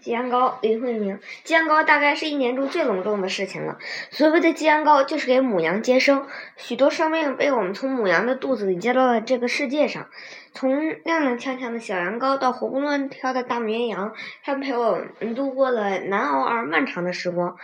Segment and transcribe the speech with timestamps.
[0.00, 1.20] 鸡羊羔，林慧明。
[1.44, 3.78] 鸡羊羔大概是一年中最隆重的事情了。
[4.10, 6.26] 所谓的鸡羊羔，就是给母羊接生。
[6.56, 10.08] 许多生命被我们从母羊的肚子里接到了这个世界上。
[10.52, 17.56] 从踉踉跄跄的小羊羔到活蹦乱跳的大绵羊，它陪我们度过了难熬而漫长的时光。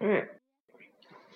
[0.00, 0.28] 嗯，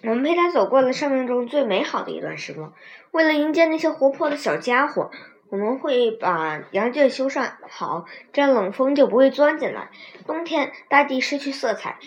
[0.03, 2.73] 我们陪他走过了生命中最美好的一段时光。
[3.11, 5.11] 为了迎接那些活泼的小家伙。
[5.49, 9.91] 我们会把羊圈修缮好，这样冷风就不会钻进来。
[10.27, 12.01] 冬天，大地失去色彩，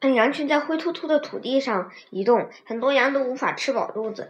[0.00, 4.28] 羊群在灰秃秃的土地上移动，很多羊都无法吃饱肚子。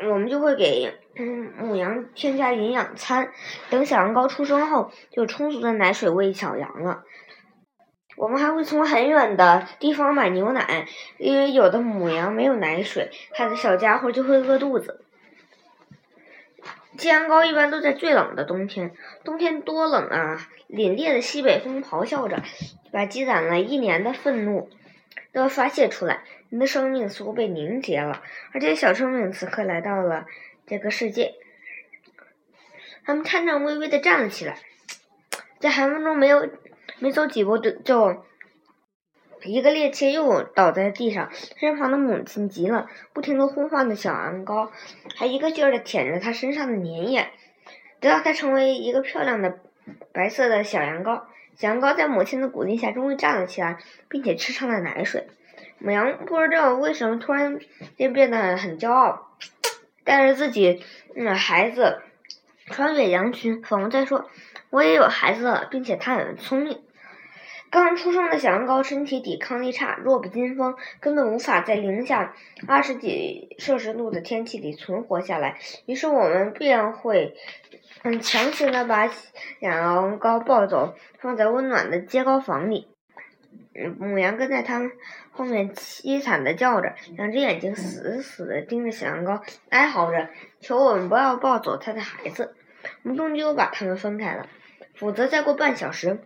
[0.00, 3.32] 我们就会给嗯母羊添加营养餐，
[3.68, 7.04] 等小羊羔出生后，就充足的奶水喂小羊了。
[8.18, 10.86] 我们还会从很远的地方买牛奶，
[11.18, 15.04] 因为有的母羊没有奶水，它的小家伙就会饿肚子。
[16.96, 18.92] 鸡羊羔一般都在最冷的冬天，
[19.22, 20.48] 冬天多冷啊！
[20.68, 22.42] 凛冽的西北风咆哮着，
[22.92, 24.68] 把积攒了一年的愤怒
[25.32, 26.24] 都要发泄出来。
[26.50, 30.26] 人的生命似乎被凝结了，而这些小生命此刻来到了
[30.66, 31.34] 这个世界，
[33.04, 34.58] 他们颤颤巍巍的站了起来，
[35.60, 36.48] 在寒风中没有
[36.98, 38.24] 没走几步就就。
[39.44, 44.70] 一个趔趄又倒在地上，身旁的母亲急了，不停的呼唤着小羊羔，
[45.14, 47.30] 还一个劲儿的舔着它身上的粘液，
[48.00, 49.60] 直到它成为一个漂亮的
[50.12, 51.22] 白色的小羊羔。
[51.54, 55.28] 小羊羔在母亲的鼓励下终于站了起来，并且吃上了奶水。
[55.78, 57.60] 母羊不知道为什么突然
[57.96, 59.36] 间变得很骄傲，
[60.02, 60.82] 带着自己
[61.14, 62.02] 嗯孩子
[62.66, 64.28] 穿越羊群，仿佛在说
[64.70, 66.82] ：“我也有孩子了，并且他很聪明。”
[67.70, 72.34] 刚出生的小羊羔身体抵抗力差，弱不禁风，根本无法在零下
[72.66, 75.58] 二十几摄氏度的天气里存活下来。
[75.86, 77.34] 于是我们便会，
[78.02, 79.14] 嗯，强行的把小
[79.60, 82.88] 羊羔抱走，放在温暖的接羔房里。
[83.74, 84.90] 嗯，母羊跟在他们
[85.30, 90.30] 后面凄惨的叫着，两只眼睛死死的盯着小羊羔，哀嚎着，
[90.60, 92.54] 求我们不要抱走他的孩子。
[93.02, 94.46] 我们终究把他们分开了，
[94.94, 96.20] 否则再过半小时。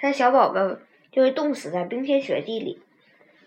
[0.00, 0.76] 他的小宝宝
[1.10, 2.82] 就会冻死在冰天雪地里。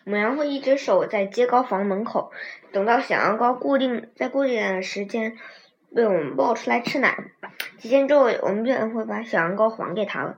[0.06, 2.32] 母羊会一直守在接羔房门口，
[2.72, 5.38] 等到小羊羔固定在固定的时间
[5.94, 7.18] 被我们抱出来吃奶。
[7.78, 10.38] 几天之后，我们便会把小羊羔还给他了。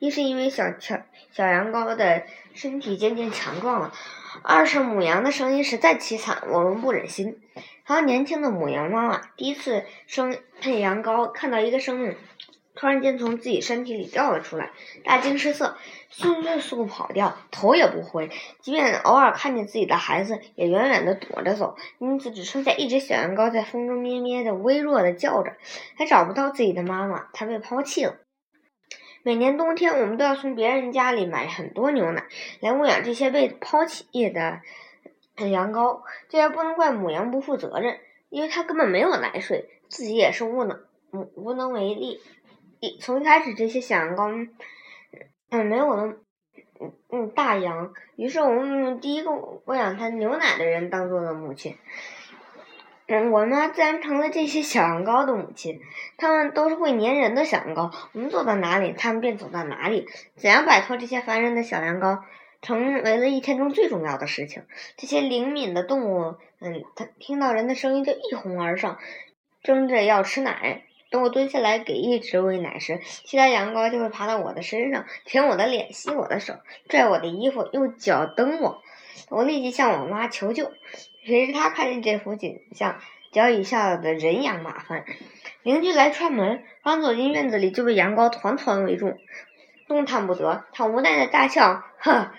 [0.00, 1.00] 一是因为小小
[1.30, 2.24] 小羊羔的
[2.54, 3.92] 身体渐渐强壮了，
[4.42, 7.38] 二是母羊的声音实在凄惨，我们不忍心。
[7.84, 12.16] 还有年轻的母羊妈妈第一次生羊羔，看到一个生命。
[12.74, 14.70] 突然间从自己身体里掉了出来，
[15.04, 15.76] 大惊失色，
[16.08, 18.30] 迅速跑掉，头也不回。
[18.60, 21.76] 即便偶尔看见自己的孩子，也远远的躲着走。
[21.98, 25.52] 因此，只剩下一只小羊羔在风中咩咩的微弱的叫着。
[25.96, 28.16] 还找不到自己的妈妈，它被抛弃了。
[29.22, 32.24] 每年冬天，我们都要从别人家里买很多牛奶
[32.60, 34.62] 来喂养这些被抛弃的
[35.36, 36.00] 羊羔。
[36.28, 38.00] 这也不能怪母羊不负责任，
[38.30, 40.80] 因为它根本没有奶水，自己也是无能
[41.12, 42.20] 无无能为力。
[43.00, 44.48] 从一开始，这些小羊羔，
[45.50, 46.16] 嗯，没有了，
[46.80, 47.94] 嗯嗯，大羊。
[48.16, 49.30] 于是我们第一个
[49.64, 51.76] 喂养它牛奶的人当做了母亲。
[53.06, 55.80] 嗯，我妈自然成了这些小羊羔的母亲。
[56.16, 60.08] 它们都是会粘人的小羊羔，我们走到哪里，它们便走到哪里。
[60.36, 62.20] 怎样摆脱这些烦人的小羊羔，
[62.62, 64.64] 成为了一天中最重要的事情。
[64.96, 68.98] 这些灵敏的动物，嗯，它听到人的声音就一哄而上，
[69.62, 70.82] 争着要吃奶。
[71.12, 76.54] 等我蹲下来给一只喂奶时，其他羊羔就会爬到我的身上，舔我的脸，吸我的手，
[76.88, 78.82] 拽我的衣服，用脚蹬我。
[79.28, 80.72] 我立即向我妈求救。
[81.24, 82.98] 谁知她看见这幅景象，
[83.30, 85.04] 早已吓得人仰马翻。
[85.62, 89.14] 邻居来串门，刚走进院子里就被羊羔团团围住，
[89.86, 90.64] 动弹不得。
[90.72, 92.32] 他无奈的大笑：“呵，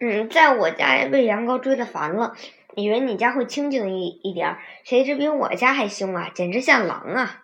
[0.00, 2.34] 嗯，在我家被羊羔追得烦了，
[2.74, 7.41] 以为你家会清静一一点，谁知比我家还凶啊，简直像狼啊！”